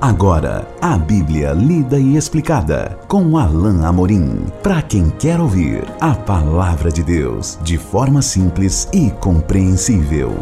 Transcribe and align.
Agora, 0.00 0.64
a 0.80 0.96
Bíblia 0.96 1.52
lida 1.52 1.98
e 1.98 2.16
explicada 2.16 2.96
com 3.08 3.36
Alain 3.36 3.84
Amorim. 3.84 4.46
Para 4.62 4.80
quem 4.80 5.10
quer 5.10 5.40
ouvir 5.40 5.82
a 6.00 6.14
palavra 6.14 6.88
de 6.88 7.02
Deus 7.02 7.58
de 7.64 7.76
forma 7.76 8.22
simples 8.22 8.88
e 8.92 9.10
compreensível. 9.10 10.36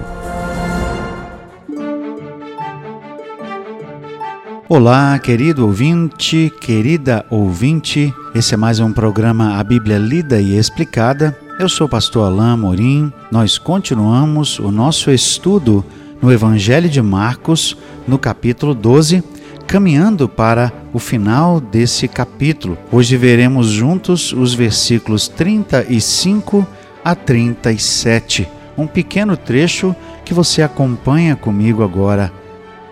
Olá, 4.68 5.18
querido 5.18 5.64
ouvinte, 5.64 6.52
querida 6.60 7.24
ouvinte. 7.30 8.12
Esse 8.34 8.52
é 8.52 8.58
mais 8.58 8.78
um 8.78 8.92
programa 8.92 9.58
A 9.58 9.64
Bíblia 9.64 9.96
lida 9.96 10.38
e 10.38 10.58
explicada. 10.58 11.34
Eu 11.58 11.70
sou 11.70 11.86
o 11.86 11.90
pastor 11.90 12.26
Alain 12.26 12.52
Amorim. 12.52 13.10
Nós 13.32 13.56
continuamos 13.56 14.58
o 14.58 14.70
nosso 14.70 15.10
estudo 15.10 15.82
no 16.20 16.30
Evangelho 16.30 16.90
de 16.90 17.00
Marcos, 17.00 17.74
no 18.06 18.18
capítulo 18.18 18.74
12 18.74 19.35
caminhando 19.66 20.28
para 20.28 20.72
o 20.92 20.98
final 20.98 21.60
desse 21.60 22.06
capítulo. 22.06 22.78
Hoje 22.90 23.16
veremos 23.16 23.66
juntos 23.66 24.32
os 24.32 24.54
versículos 24.54 25.28
35 25.28 26.66
a 27.04 27.14
37, 27.14 28.48
um 28.76 28.86
pequeno 28.86 29.36
trecho 29.36 29.94
que 30.24 30.32
você 30.32 30.62
acompanha 30.62 31.36
comigo 31.36 31.82
agora. 31.82 32.32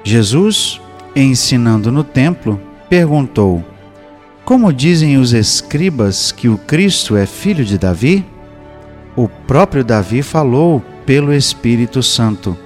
Jesus, 0.02 0.80
ensinando 1.14 1.91
no 1.91 2.05
templo, 2.05 2.60
perguntou: 2.88 3.64
Como 4.45 4.72
dizem 4.72 5.16
os 5.16 5.33
escribas 5.33 6.33
que 6.33 6.48
o 6.48 6.59
Cristo 6.59 7.16
é 7.16 7.25
filho 7.27 7.64
de 7.64 7.78
Davi? 7.78 8.25
O 9.16 9.28
próprio 9.28 9.84
Davi 9.84 10.22
falou 10.22 10.83
pelo 11.06 11.33
Espírito 11.33 12.02
Santo. 12.02 12.56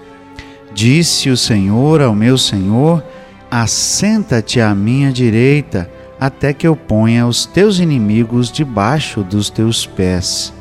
Disse 0.73 1.29
o 1.29 1.37
Senhor 1.37 2.01
ao 2.01 2.15
meu 2.15 2.39
Senhor: 2.39 3.03
Assenta-te 3.51 4.61
à 4.61 4.75
minha 4.75 5.11
direita, 5.11 5.91
até 6.21 6.53
que 6.53 6.67
eu 6.67 6.77
ponha 6.77 7.27
os 7.27 7.47
teus 7.47 7.79
inimigos 7.79 8.53
debaixo 8.53 9.23
dos 9.23 9.49
teus 9.49 9.87
pés. 9.87 10.53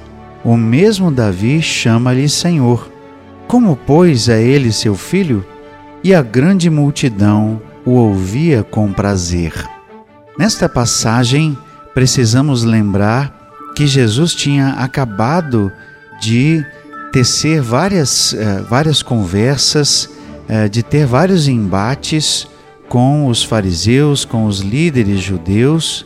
O 0.43 0.55
mesmo 0.55 1.11
Davi 1.11 1.61
chama-lhe 1.61 2.29
Senhor. 2.29 2.89
Como, 3.47 3.75
pois, 3.75 4.29
é 4.29 4.41
ele 4.41 4.71
seu 4.71 4.95
filho? 4.95 5.45
E 6.03 6.13
a 6.13 6.21
grande 6.21 6.69
multidão 6.69 7.61
o 7.85 7.91
ouvia 7.91 8.63
com 8.63 8.93
prazer. 8.93 9.53
Nesta 10.39 10.69
passagem, 10.69 11.57
precisamos 11.93 12.63
lembrar 12.63 13.35
que 13.75 13.85
Jesus 13.85 14.33
tinha 14.33 14.69
acabado 14.69 15.71
de 16.21 16.65
tecer 17.11 17.61
várias, 17.61 18.33
uh, 18.33 18.63
várias 18.69 19.01
conversas, 19.01 20.09
uh, 20.49 20.69
de 20.69 20.83
ter 20.83 21.05
vários 21.05 21.47
embates 21.47 22.47
com 22.87 23.27
os 23.27 23.43
fariseus, 23.43 24.25
com 24.25 24.45
os 24.45 24.59
líderes 24.59 25.19
judeus, 25.19 26.05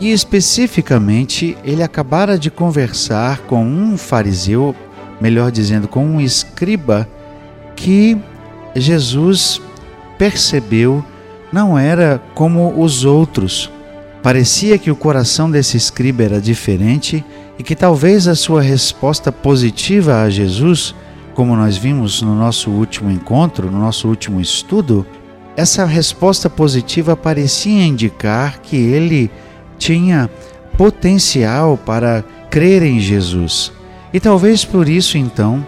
e 0.00 0.10
especificamente 0.10 1.56
ele 1.64 1.82
acabara 1.82 2.38
de 2.38 2.50
conversar 2.50 3.38
com 3.40 3.64
um 3.64 3.96
fariseu, 3.96 4.74
melhor 5.20 5.50
dizendo, 5.50 5.86
com 5.86 6.04
um 6.04 6.20
escriba, 6.20 7.08
que 7.76 8.16
Jesus 8.74 9.60
percebeu 10.18 11.04
não 11.52 11.78
era 11.78 12.20
como 12.34 12.80
os 12.80 13.04
outros. 13.04 13.70
Parecia 14.22 14.78
que 14.78 14.90
o 14.90 14.96
coração 14.96 15.50
desse 15.50 15.76
escriba 15.76 16.24
era 16.24 16.40
diferente 16.40 17.24
e 17.58 17.62
que 17.62 17.76
talvez 17.76 18.26
a 18.26 18.34
sua 18.34 18.62
resposta 18.62 19.30
positiva 19.30 20.22
a 20.22 20.30
Jesus, 20.30 20.94
como 21.34 21.54
nós 21.54 21.76
vimos 21.76 22.22
no 22.22 22.34
nosso 22.34 22.70
último 22.70 23.10
encontro, 23.10 23.70
no 23.70 23.78
nosso 23.78 24.08
último 24.08 24.40
estudo, 24.40 25.06
essa 25.56 25.84
resposta 25.84 26.50
positiva 26.50 27.16
parecia 27.16 27.84
indicar 27.84 28.60
que 28.60 28.76
ele 28.76 29.30
tinha 29.78 30.28
potencial 30.76 31.76
para 31.76 32.24
crer 32.50 32.82
em 32.82 32.98
Jesus. 32.98 33.72
E 34.12 34.20
talvez 34.20 34.64
por 34.64 34.88
isso 34.88 35.16
então, 35.18 35.64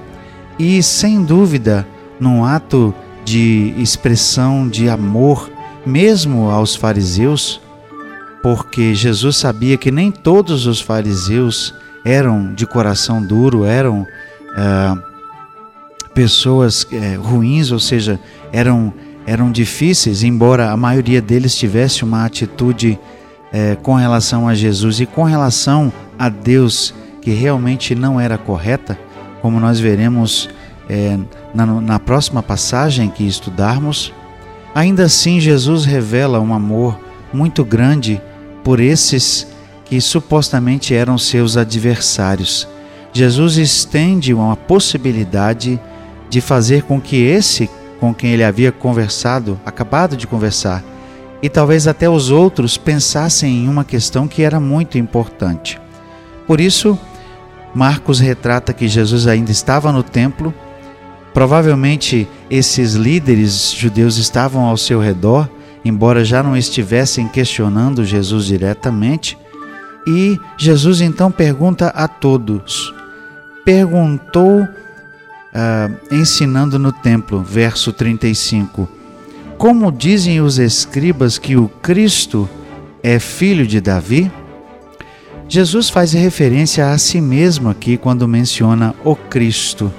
e 0.58 0.82
sem 0.82 1.22
dúvida, 1.22 1.86
num 2.18 2.44
ato 2.44 2.94
de 3.24 3.74
expressão 3.76 4.68
de 4.68 4.88
amor, 4.88 5.50
mesmo 5.84 6.50
aos 6.50 6.74
fariseus, 6.74 7.60
porque 8.42 8.94
Jesus 8.94 9.36
sabia 9.36 9.76
que 9.76 9.90
nem 9.90 10.10
todos 10.10 10.66
os 10.66 10.80
fariseus 10.80 11.74
eram 12.04 12.54
de 12.54 12.66
coração 12.66 13.20
duro, 13.20 13.64
eram 13.64 14.06
ah, 14.56 14.96
pessoas 16.14 16.86
eh, 16.92 17.16
ruins, 17.16 17.72
ou 17.72 17.80
seja, 17.80 18.18
eram 18.52 18.94
eram 19.26 19.50
difíceis, 19.50 20.22
embora 20.22 20.70
a 20.70 20.76
maioria 20.76 21.20
deles 21.20 21.56
tivesse 21.56 22.04
uma 22.04 22.24
atitude 22.24 22.98
é, 23.52 23.76
com 23.82 23.94
relação 23.94 24.46
a 24.46 24.54
Jesus 24.54 25.00
e 25.00 25.06
com 25.06 25.24
relação 25.24 25.92
a 26.18 26.28
Deus 26.28 26.94
que 27.20 27.32
realmente 27.32 27.94
não 27.94 28.20
era 28.20 28.38
correta, 28.38 28.96
como 29.42 29.58
nós 29.58 29.80
veremos 29.80 30.48
é, 30.88 31.18
na, 31.52 31.66
na 31.66 31.98
próxima 31.98 32.42
passagem 32.42 33.10
que 33.10 33.26
estudarmos. 33.26 34.12
Ainda 34.72 35.04
assim, 35.04 35.40
Jesus 35.40 35.84
revela 35.84 36.38
um 36.38 36.54
amor 36.54 36.98
muito 37.32 37.64
grande 37.64 38.22
por 38.62 38.78
esses 38.78 39.46
que 39.84 40.00
supostamente 40.00 40.94
eram 40.94 41.18
seus 41.18 41.56
adversários. 41.56 42.68
Jesus 43.12 43.56
estende 43.56 44.34
uma 44.34 44.56
possibilidade 44.56 45.80
de 46.28 46.40
fazer 46.40 46.82
com 46.82 47.00
que 47.00 47.16
esse 47.16 47.70
com 48.00 48.14
quem 48.14 48.30
ele 48.30 48.44
havia 48.44 48.70
conversado, 48.70 49.58
acabado 49.64 50.16
de 50.16 50.26
conversar, 50.26 50.82
e 51.42 51.48
talvez 51.48 51.86
até 51.86 52.08
os 52.08 52.30
outros 52.30 52.76
pensassem 52.76 53.64
em 53.64 53.68
uma 53.68 53.84
questão 53.84 54.26
que 54.26 54.42
era 54.42 54.58
muito 54.58 54.98
importante. 54.98 55.80
Por 56.46 56.60
isso, 56.60 56.98
Marcos 57.74 58.20
retrata 58.20 58.72
que 58.72 58.88
Jesus 58.88 59.26
ainda 59.26 59.50
estava 59.50 59.92
no 59.92 60.02
templo, 60.02 60.54
provavelmente 61.34 62.26
esses 62.48 62.94
líderes 62.94 63.70
judeus 63.72 64.16
estavam 64.16 64.64
ao 64.64 64.76
seu 64.76 65.00
redor, 65.00 65.48
embora 65.84 66.24
já 66.24 66.42
não 66.42 66.56
estivessem 66.56 67.28
questionando 67.28 68.04
Jesus 68.04 68.46
diretamente, 68.46 69.36
e 70.06 70.38
Jesus 70.56 71.00
então 71.00 71.30
pergunta 71.30 71.88
a 71.88 72.08
todos: 72.08 72.94
perguntou 73.64 74.66
uh, 75.56 76.14
ensinando 76.14 76.78
no 76.78 76.92
templo, 76.92 77.42
verso 77.42 77.92
35. 77.92 78.88
Como 79.56 79.90
dizem 79.90 80.40
os 80.40 80.58
escribas 80.58 81.38
que 81.38 81.56
o 81.56 81.68
Cristo 81.68 82.48
é 83.02 83.18
filho 83.18 83.66
de 83.66 83.80
Davi? 83.80 84.30
Jesus 85.48 85.88
faz 85.88 86.12
referência 86.12 86.90
a 86.90 86.98
si 86.98 87.20
mesmo 87.20 87.70
aqui 87.70 87.96
quando 87.96 88.28
menciona 88.28 88.94
o 89.04 89.16
Cristo. 89.16 89.90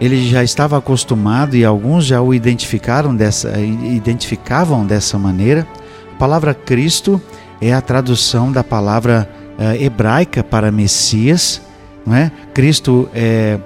Ele 0.00 0.28
já 0.28 0.44
estava 0.44 0.76
acostumado 0.76 1.56
e 1.56 1.64
alguns 1.64 2.04
já 2.04 2.20
o 2.20 2.34
identificaram 2.34 3.14
dessa, 3.14 3.58
identificavam 3.58 4.86
dessa 4.86 5.18
maneira. 5.18 5.66
A 6.14 6.18
palavra 6.18 6.52
Cristo 6.54 7.20
é 7.60 7.72
a 7.72 7.80
tradução 7.80 8.52
da 8.52 8.62
palavra 8.62 9.28
uh, 9.58 9.82
hebraica 9.82 10.44
para 10.44 10.70
Messias, 10.70 11.62
não 12.06 12.14
é? 12.14 12.30
Cristo 12.52 13.08
é 13.14 13.58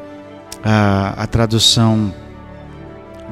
a, 0.64 1.14
a 1.16 1.26
tradução 1.26 2.12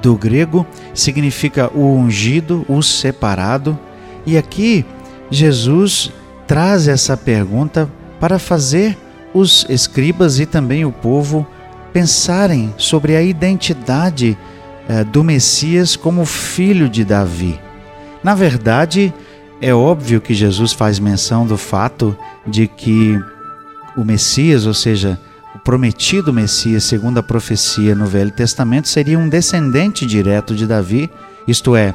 do 0.00 0.14
grego 0.14 0.66
significa 0.94 1.70
o 1.74 1.94
ungido, 1.94 2.64
o 2.68 2.82
separado. 2.82 3.78
E 4.24 4.36
aqui 4.36 4.84
Jesus 5.30 6.12
traz 6.46 6.86
essa 6.88 7.16
pergunta 7.16 7.90
para 8.20 8.38
fazer 8.38 8.96
os 9.34 9.66
escribas 9.68 10.38
e 10.38 10.46
também 10.46 10.84
o 10.84 10.92
povo 10.92 11.46
pensarem 11.92 12.74
sobre 12.76 13.16
a 13.16 13.22
identidade 13.22 14.36
eh, 14.88 15.04
do 15.04 15.24
Messias 15.24 15.96
como 15.96 16.24
filho 16.24 16.88
de 16.88 17.04
Davi. 17.04 17.58
Na 18.22 18.34
verdade, 18.34 19.12
é 19.60 19.74
óbvio 19.74 20.20
que 20.20 20.34
Jesus 20.34 20.72
faz 20.72 20.98
menção 20.98 21.46
do 21.46 21.56
fato 21.56 22.16
de 22.46 22.66
que 22.66 23.18
o 23.96 24.04
Messias, 24.04 24.66
ou 24.66 24.74
seja, 24.74 25.18
prometido 25.66 26.32
Messias, 26.32 26.84
segundo 26.84 27.18
a 27.18 27.22
profecia 27.24 27.92
no 27.92 28.06
Velho 28.06 28.30
Testamento, 28.30 28.86
seria 28.86 29.18
um 29.18 29.28
descendente 29.28 30.06
direto 30.06 30.54
de 30.54 30.64
Davi, 30.64 31.10
isto 31.48 31.74
é, 31.74 31.92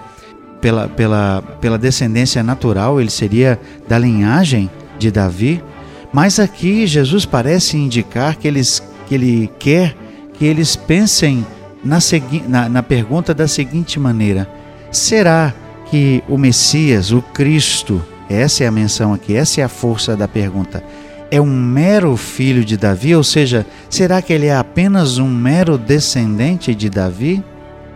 pela, 0.59 0.89
pela, 0.89 1.41
pela 1.61 1.77
descendência 1.77 2.43
natural, 2.43 2.99
ele 2.99 3.09
seria 3.09 3.57
da 3.87 3.97
linhagem 3.97 4.69
de 4.99 5.09
Davi. 5.09 5.63
Mas 6.11 6.37
aqui 6.37 6.85
Jesus 6.85 7.25
parece 7.25 7.77
indicar 7.77 8.35
que, 8.35 8.45
eles, 8.45 8.83
que 9.07 9.15
ele 9.15 9.49
quer 9.57 9.95
que 10.33 10.43
eles 10.43 10.75
pensem 10.75 11.45
na, 11.81 11.99
na, 12.49 12.67
na 12.67 12.83
pergunta 12.83 13.33
da 13.33 13.47
seguinte 13.47 13.97
maneira: 13.97 14.49
será 14.91 15.53
que 15.89 16.21
o 16.27 16.37
Messias, 16.37 17.13
o 17.13 17.21
Cristo, 17.21 18.03
essa 18.29 18.65
é 18.65 18.67
a 18.67 18.71
menção 18.71 19.13
aqui, 19.13 19.33
essa 19.33 19.61
é 19.61 19.63
a 19.63 19.69
força 19.69 20.17
da 20.17 20.27
pergunta, 20.27 20.83
é 21.31 21.39
um 21.39 21.49
mero 21.49 22.17
filho 22.17 22.65
de 22.65 22.75
Davi? 22.75 23.15
Ou 23.15 23.23
seja, 23.23 23.65
será 23.89 24.21
que 24.21 24.33
ele 24.33 24.47
é 24.47 24.55
apenas 24.55 25.17
um 25.17 25.29
mero 25.29 25.77
descendente 25.77 26.75
de 26.75 26.89
Davi? 26.89 27.41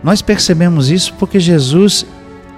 Nós 0.02 0.22
percebemos 0.22 0.90
isso 0.90 1.12
porque 1.14 1.38
Jesus 1.38 2.06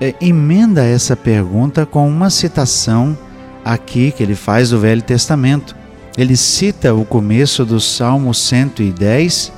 é, 0.00 0.14
emenda 0.20 0.84
essa 0.84 1.16
pergunta 1.16 1.84
com 1.84 2.08
uma 2.08 2.30
citação 2.30 3.18
aqui 3.64 4.12
que 4.12 4.22
ele 4.22 4.36
faz 4.36 4.70
do 4.70 4.78
Velho 4.78 5.02
Testamento. 5.02 5.74
Ele 6.16 6.36
cita 6.36 6.94
o 6.94 7.04
começo 7.04 7.64
do 7.64 7.80
Salmo 7.80 8.32
110 8.32 9.52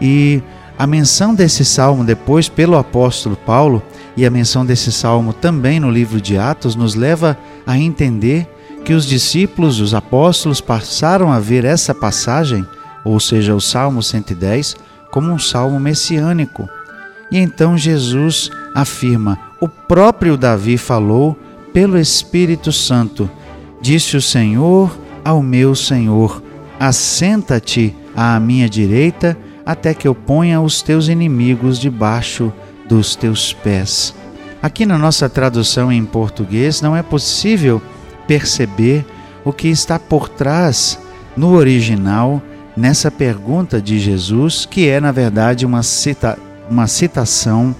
e 0.00 0.42
a 0.78 0.86
menção 0.86 1.34
desse 1.34 1.64
salmo 1.64 2.04
depois 2.04 2.48
pelo 2.48 2.76
apóstolo 2.76 3.36
Paulo 3.36 3.82
e 4.16 4.26
a 4.26 4.30
menção 4.30 4.66
desse 4.66 4.90
salmo 4.90 5.32
também 5.32 5.78
no 5.78 5.90
livro 5.90 6.20
de 6.20 6.36
Atos 6.36 6.74
nos 6.74 6.94
leva 6.94 7.38
a 7.66 7.78
entender 7.78 8.48
que 8.86 8.94
os 8.94 9.04
discípulos, 9.04 9.80
os 9.80 9.92
apóstolos 9.94 10.60
passaram 10.60 11.32
a 11.32 11.40
ver 11.40 11.64
essa 11.64 11.92
passagem, 11.92 12.64
ou 13.04 13.18
seja, 13.18 13.52
o 13.52 13.60
Salmo 13.60 14.00
110, 14.00 14.76
como 15.10 15.32
um 15.32 15.40
salmo 15.40 15.80
messiânico. 15.80 16.68
E 17.28 17.36
então 17.36 17.76
Jesus 17.76 18.48
afirma: 18.72 19.40
O 19.60 19.68
próprio 19.68 20.36
Davi 20.36 20.78
falou 20.78 21.36
pelo 21.72 21.98
Espírito 21.98 22.70
Santo. 22.70 23.28
Disse 23.82 24.16
o 24.16 24.22
Senhor 24.22 24.96
ao 25.24 25.42
meu 25.42 25.74
Senhor: 25.74 26.40
Assenta-te 26.78 27.92
à 28.14 28.38
minha 28.38 28.68
direita, 28.68 29.36
até 29.66 29.94
que 29.94 30.06
eu 30.06 30.14
ponha 30.14 30.60
os 30.60 30.80
teus 30.80 31.08
inimigos 31.08 31.80
debaixo 31.80 32.52
dos 32.88 33.16
teus 33.16 33.52
pés. 33.52 34.14
Aqui 34.62 34.86
na 34.86 34.96
nossa 34.96 35.28
tradução 35.28 35.90
em 35.90 36.04
português 36.04 36.80
não 36.80 36.96
é 36.96 37.02
possível 37.02 37.82
perceber 38.26 39.06
o 39.44 39.52
que 39.52 39.68
está 39.68 39.98
por 39.98 40.28
trás 40.28 40.98
no 41.36 41.52
original 41.54 42.42
nessa 42.76 43.10
pergunta 43.10 43.80
de 43.80 43.98
Jesus, 43.98 44.66
que 44.66 44.88
é 44.88 45.00
na 45.00 45.12
verdade 45.12 45.64
uma, 45.64 45.82
cita, 45.82 46.38
uma 46.70 46.86
citação 46.86 47.74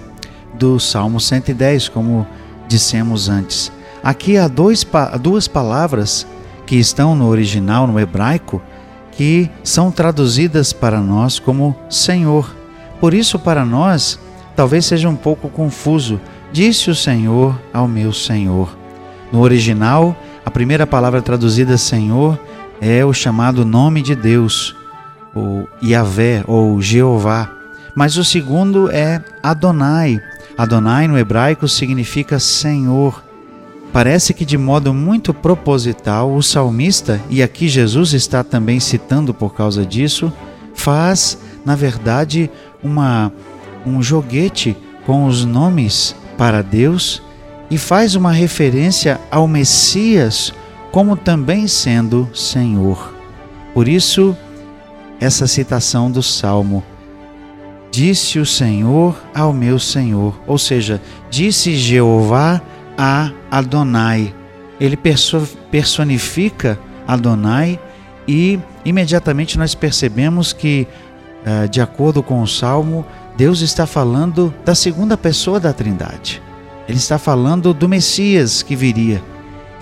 do 0.53 0.79
Salmo 0.79 1.19
110, 1.19 1.89
como 1.89 2.25
dissemos 2.67 3.29
antes. 3.29 3.71
Aqui 4.03 4.37
há 4.37 4.47
dois, 4.47 4.85
duas 5.21 5.47
palavras 5.47 6.25
que 6.65 6.75
estão 6.75 7.15
no 7.15 7.27
original, 7.27 7.87
no 7.87 7.99
hebraico, 7.99 8.61
que 9.11 9.49
são 9.63 9.91
traduzidas 9.91 10.73
para 10.73 10.99
nós 10.99 11.39
como 11.39 11.75
Senhor. 11.89 12.55
Por 12.99 13.13
isso, 13.13 13.39
para 13.39 13.65
nós, 13.65 14.19
talvez 14.55 14.85
seja 14.85 15.09
um 15.09 15.15
pouco 15.15 15.49
confuso. 15.49 16.19
Disse 16.51 16.89
o 16.89 16.95
Senhor 16.95 17.59
ao 17.73 17.87
meu 17.87 18.13
Senhor. 18.13 18.77
No 19.31 19.41
original, 19.41 20.15
a 20.47 20.49
primeira 20.49 20.87
palavra 20.87 21.21
traduzida 21.21 21.77
Senhor 21.77 22.39
é 22.79 23.03
o 23.03 23.11
chamado 23.11 23.65
nome 23.65 24.01
de 24.01 24.15
Deus, 24.15 24.73
ou 25.35 25.67
Yahvé, 25.83 26.41
ou 26.47 26.81
Jeová. 26.81 27.51
Mas 27.93 28.15
o 28.15 28.23
segundo 28.23 28.89
é 28.89 29.21
Adonai. 29.43 30.21
Adonai 30.57 31.05
no 31.05 31.17
hebraico 31.17 31.67
significa 31.67 32.39
Senhor. 32.39 33.21
Parece 33.91 34.33
que 34.33 34.45
de 34.45 34.57
modo 34.57 34.93
muito 34.93 35.33
proposital 35.33 36.33
o 36.33 36.41
salmista, 36.41 37.19
e 37.29 37.43
aqui 37.43 37.67
Jesus 37.67 38.13
está 38.13 38.41
também 38.41 38.79
citando 38.79 39.33
por 39.33 39.53
causa 39.53 39.85
disso, 39.85 40.31
faz, 40.73 41.37
na 41.65 41.75
verdade, 41.75 42.49
uma, 42.81 43.33
um 43.85 44.01
joguete 44.01 44.77
com 45.05 45.25
os 45.25 45.43
nomes 45.43 46.15
para 46.37 46.61
Deus 46.61 47.21
e 47.69 47.77
faz 47.77 48.15
uma 48.15 48.31
referência 48.31 49.19
ao 49.29 49.47
Messias 49.47 50.53
como 50.91 51.15
também 51.15 51.67
sendo 51.67 52.29
Senhor. 52.33 53.13
Por 53.73 53.87
isso, 53.87 54.35
essa 55.19 55.47
citação 55.47 56.09
do 56.09 56.23
Salmo. 56.23 56.83
Disse 57.91 58.39
o 58.39 58.45
Senhor 58.45 59.15
ao 59.33 59.53
meu 59.53 59.79
Senhor, 59.79 60.39
ou 60.45 60.57
seja, 60.57 61.01
disse 61.29 61.75
Jeová 61.75 62.61
a 62.97 63.31
Adonai. 63.49 64.33
Ele 64.79 64.97
personifica 65.71 66.79
Adonai 67.07 67.79
e 68.27 68.59
imediatamente 68.83 69.57
nós 69.57 69.73
percebemos 69.73 70.53
que, 70.53 70.87
eh, 71.45 71.67
de 71.67 71.81
acordo 71.81 72.21
com 72.21 72.41
o 72.41 72.47
Salmo, 72.47 73.05
Deus 73.35 73.61
está 73.61 73.85
falando 73.87 74.53
da 74.65 74.75
segunda 74.75 75.17
pessoa 75.17 75.59
da 75.59 75.71
Trindade. 75.71 76.41
Ele 76.87 76.97
está 76.97 77.17
falando 77.17 77.73
do 77.73 77.89
Messias 77.89 78.63
que 78.63 78.75
viria 78.75 79.21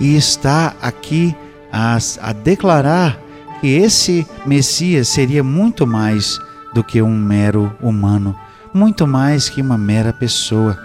e 0.00 0.16
está 0.16 0.74
aqui 0.80 1.34
a, 1.72 1.98
a 2.20 2.32
declarar 2.32 3.20
que 3.60 3.68
esse 3.68 4.26
Messias 4.44 5.08
seria 5.08 5.42
muito 5.42 5.86
mais 5.86 6.38
do 6.74 6.82
que 6.84 7.00
um 7.00 7.16
mero 7.16 7.74
humano, 7.80 8.36
muito 8.74 9.06
mais 9.06 9.48
que 9.48 9.62
uma 9.62 9.78
mera 9.78 10.12
pessoa. 10.12 10.78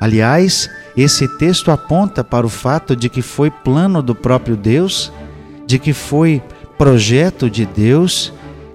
Aliás, 0.00 0.68
esse 0.96 1.28
texto 1.38 1.70
aponta 1.70 2.24
para 2.24 2.46
o 2.46 2.50
fato 2.50 2.96
de 2.96 3.08
que 3.08 3.22
foi 3.22 3.50
plano 3.50 4.02
do 4.02 4.14
próprio 4.14 4.56
Deus, 4.56 5.12
de 5.66 5.78
que 5.78 5.92
foi 5.92 6.42
projeto 6.76 7.48
de 7.48 7.64
Deus, 7.64 8.32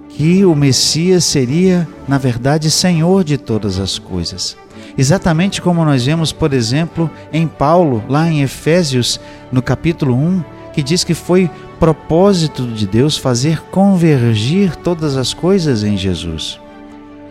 que 0.08 0.44
o 0.44 0.54
Messias 0.54 1.24
seria, 1.24 1.86
na 2.08 2.16
verdade, 2.16 2.70
Senhor 2.70 3.22
de 3.22 3.36
todas 3.36 3.78
as 3.78 3.98
coisas. 3.98 4.56
Exatamente 4.98 5.60
como 5.60 5.84
nós 5.84 6.06
vemos, 6.06 6.32
por 6.32 6.54
exemplo, 6.54 7.10
em 7.32 7.46
Paulo, 7.46 8.02
lá 8.08 8.30
em 8.30 8.42
Efésios, 8.42 9.20
no 9.52 9.60
capítulo 9.60 10.14
1, 10.14 10.42
que 10.72 10.82
diz 10.82 11.04
que 11.04 11.14
foi 11.14 11.50
propósito 11.78 12.66
de 12.66 12.86
Deus 12.86 13.18
fazer 13.18 13.62
convergir 13.70 14.74
todas 14.76 15.16
as 15.16 15.34
coisas 15.34 15.82
em 15.82 15.96
Jesus. 15.96 16.58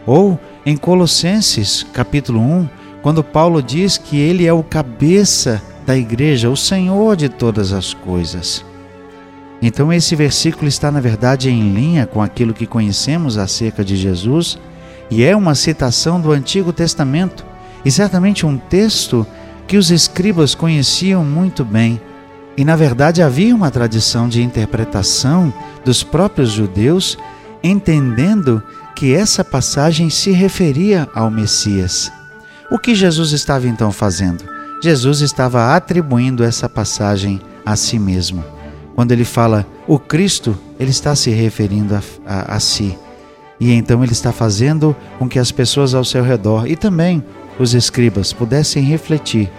Ou 0.06 0.40
em 0.66 0.78
Colossenses, 0.78 1.84
capítulo 1.92 2.40
1, 2.40 2.70
quando 3.02 3.24
Paulo 3.24 3.62
diz 3.62 3.98
que 3.98 4.18
ele 4.18 4.46
é 4.46 4.54
o 4.54 4.64
cabeça 4.64 5.62
da 5.86 5.98
igreja, 5.98 6.50
o 6.50 6.58
Senhor 6.58 7.16
de 7.16 7.30
todas 7.30 7.72
as 7.72 7.94
coisas. 7.94 8.64
Então, 9.62 9.92
esse 9.92 10.16
versículo 10.16 10.68
está, 10.68 10.92
na 10.92 11.00
verdade, 11.00 11.50
em 11.50 11.74
linha 11.74 12.06
com 12.06 12.22
aquilo 12.22 12.54
que 12.54 12.68
conhecemos 12.68 13.38
acerca 13.38 13.84
de 13.84 13.96
Jesus 13.96 14.60
e 15.10 15.24
é 15.24 15.36
uma 15.36 15.56
citação 15.56 16.20
do 16.20 16.32
Antigo 16.32 16.74
Testamento 16.74 17.46
e 17.86 17.92
certamente 17.92 18.46
um 18.46 18.58
texto 18.58 19.26
que 19.68 19.78
os 19.78 19.92
escribas 19.92 20.56
conheciam 20.56 21.24
muito 21.24 21.64
bem. 21.64 22.02
E 22.58 22.66
na 22.66 22.76
verdade 22.76 23.22
havia 23.22 23.56
uma 23.56 23.70
tradição 23.70 24.28
de 24.28 24.42
interpretação 24.42 25.54
dos 25.84 26.04
próprios 26.04 26.52
judeus, 26.52 27.18
entendendo 27.64 28.62
que 28.96 29.14
essa 29.14 29.44
passagem 29.44 30.10
se 30.10 30.32
referia 30.32 31.08
ao 31.14 31.30
Messias. 31.30 32.12
O 32.72 32.80
que 32.80 32.96
Jesus 32.96 33.32
estava 33.32 33.68
então 33.68 33.92
fazendo? 33.92 34.44
Jesus 34.82 35.22
estava 35.22 35.76
atribuindo 35.76 36.44
essa 36.44 36.68
passagem 36.68 37.42
a 37.66 37.76
si 37.76 38.00
mesmo. 38.00 38.44
Quando 38.96 39.12
ele 39.12 39.26
fala 39.26 39.66
o 39.88 40.00
Cristo, 40.00 40.58
ele 40.80 40.92
está 40.92 41.16
se 41.16 41.30
referindo 41.30 41.96
a, 41.96 42.02
a, 42.26 42.56
a 42.56 42.60
si. 42.60 42.98
E 43.60 43.72
então 43.72 44.04
ele 44.04 44.14
está 44.14 44.32
fazendo 44.32 44.96
com 45.20 45.28
que 45.28 45.40
as 45.40 45.52
pessoas 45.52 45.94
ao 45.94 46.06
seu 46.06 46.24
redor 46.24 46.68
e 46.68 46.76
também 46.76 47.24
os 47.60 47.74
escribas 47.74 48.34
pudessem 48.34 48.84
refletir. 48.84 49.52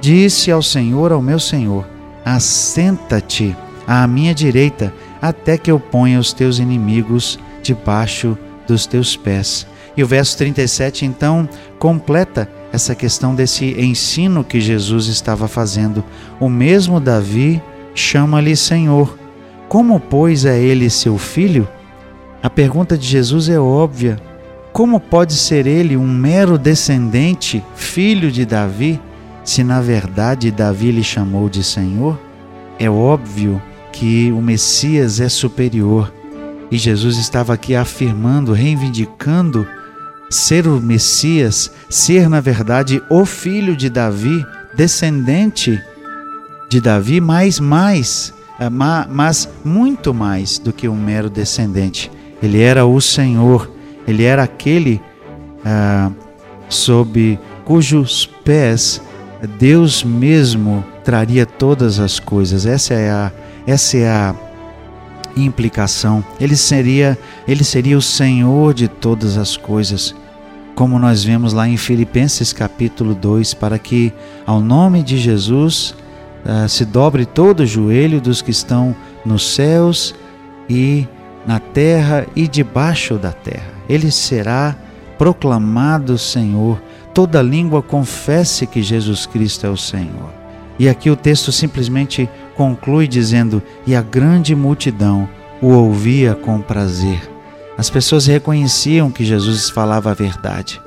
Disse 0.00 0.50
ao 0.50 0.62
Senhor, 0.62 1.12
ao 1.12 1.20
meu 1.20 1.38
Senhor: 1.38 1.86
Assenta-te 2.24 3.56
à 3.86 4.06
minha 4.06 4.34
direita, 4.34 4.92
até 5.20 5.58
que 5.58 5.70
eu 5.70 5.78
ponha 5.78 6.18
os 6.18 6.32
teus 6.32 6.58
inimigos 6.58 7.38
debaixo 7.62 8.36
dos 8.66 8.86
teus 8.86 9.16
pés. 9.16 9.66
E 9.96 10.02
o 10.02 10.06
verso 10.06 10.36
37 10.38 11.04
então 11.04 11.48
completa 11.78 12.48
essa 12.72 12.94
questão 12.94 13.34
desse 13.34 13.78
ensino 13.80 14.44
que 14.44 14.60
Jesus 14.60 15.06
estava 15.06 15.48
fazendo. 15.48 16.04
O 16.38 16.48
mesmo 16.48 17.00
Davi 17.00 17.60
chama-lhe 17.94 18.56
Senhor. 18.56 19.18
Como, 19.68 19.98
pois, 20.00 20.44
é 20.44 20.58
ele 20.58 20.88
seu 20.88 21.18
filho? 21.18 21.68
A 22.42 22.48
pergunta 22.48 22.96
de 22.96 23.06
Jesus 23.06 23.48
é 23.48 23.58
óbvia. 23.58 24.16
Como 24.80 24.98
pode 24.98 25.34
ser 25.34 25.66
ele 25.66 25.94
um 25.94 26.08
mero 26.08 26.56
descendente, 26.56 27.62
filho 27.76 28.32
de 28.32 28.46
Davi, 28.46 28.98
se 29.44 29.62
na 29.62 29.78
verdade 29.82 30.50
Davi 30.50 30.90
lhe 30.90 31.04
chamou 31.04 31.50
de 31.50 31.62
Senhor? 31.62 32.18
É 32.78 32.88
óbvio 32.88 33.60
que 33.92 34.32
o 34.32 34.40
Messias 34.40 35.20
é 35.20 35.28
superior 35.28 36.10
e 36.70 36.78
Jesus 36.78 37.18
estava 37.18 37.52
aqui 37.52 37.74
afirmando, 37.74 38.54
reivindicando 38.54 39.66
ser 40.30 40.66
o 40.66 40.80
Messias, 40.80 41.70
ser 41.90 42.26
na 42.30 42.40
verdade 42.40 43.02
o 43.10 43.26
filho 43.26 43.76
de 43.76 43.90
Davi, 43.90 44.46
descendente 44.74 45.78
de 46.70 46.80
Davi, 46.80 47.20
mas 47.20 47.60
mais, 47.60 48.32
eh, 48.58 48.70
mas 48.70 49.46
muito 49.62 50.14
mais 50.14 50.58
do 50.58 50.72
que 50.72 50.88
um 50.88 50.96
mero 50.96 51.28
descendente. 51.28 52.10
Ele 52.42 52.62
era 52.62 52.86
o 52.86 52.98
Senhor 52.98 53.78
ele 54.10 54.24
era 54.24 54.42
aquele 54.42 55.00
ah, 55.64 56.10
sob 56.68 57.38
cujos 57.64 58.26
pés 58.44 59.00
Deus 59.46 60.04
mesmo 60.04 60.84
traria 61.04 61.46
todas 61.46 61.98
as 61.98 62.18
coisas. 62.20 62.66
Essa 62.66 62.94
é 62.94 63.10
a, 63.10 63.32
essa 63.66 63.96
é 63.96 64.08
a 64.08 64.34
implicação. 65.36 66.24
Ele 66.40 66.56
seria, 66.56 67.18
ele 67.46 67.64
seria 67.64 67.96
o 67.96 68.02
Senhor 68.02 68.74
de 68.74 68.88
todas 68.88 69.36
as 69.36 69.56
coisas. 69.56 70.14
como 70.74 70.98
nós 70.98 71.22
vemos 71.22 71.52
lá 71.52 71.68
em 71.68 71.76
Filipenses 71.76 72.54
capítulo 72.54 73.14
2, 73.14 73.52
para 73.52 73.78
que 73.78 74.14
ao 74.46 74.60
nome 74.60 75.02
de 75.02 75.18
Jesus 75.18 75.94
uh, 76.44 76.66
se 76.66 76.86
dobre 76.86 77.26
todo 77.26 77.60
o 77.60 77.66
joelho 77.66 78.18
dos 78.18 78.40
que 78.40 78.50
estão 78.50 78.96
nos 79.22 79.54
céus 79.54 80.14
e 80.70 81.06
na 81.46 81.58
terra 81.58 82.26
e 82.34 82.46
debaixo 82.46 83.14
da 83.14 83.32
terra. 83.32 83.72
Ele 83.88 84.10
será 84.10 84.76
proclamado 85.18 86.16
Senhor, 86.16 86.80
toda 87.12 87.42
língua 87.42 87.82
confesse 87.82 88.66
que 88.66 88.82
Jesus 88.82 89.26
Cristo 89.26 89.66
é 89.66 89.70
o 89.70 89.76
Senhor. 89.76 90.30
E 90.78 90.88
aqui 90.88 91.10
o 91.10 91.16
texto 91.16 91.52
simplesmente 91.52 92.28
conclui 92.56 93.06
dizendo: 93.06 93.62
E 93.86 93.94
a 93.94 94.00
grande 94.00 94.54
multidão 94.54 95.28
o 95.60 95.68
ouvia 95.68 96.34
com 96.34 96.60
prazer. 96.60 97.20
As 97.76 97.90
pessoas 97.90 98.26
reconheciam 98.26 99.10
que 99.10 99.24
Jesus 99.24 99.70
falava 99.70 100.10
a 100.10 100.14
verdade. 100.14 100.80